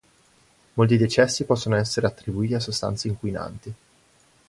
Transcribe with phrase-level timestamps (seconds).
[0.73, 3.73] Molti decessi possono essere attribuiti a sostanze inquinanti.